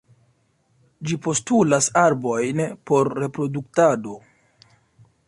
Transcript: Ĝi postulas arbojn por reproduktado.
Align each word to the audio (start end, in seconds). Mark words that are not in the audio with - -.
Ĝi 1.09 1.17
postulas 1.27 1.89
arbojn 2.05 2.63
por 2.91 3.13
reproduktado. 3.21 4.21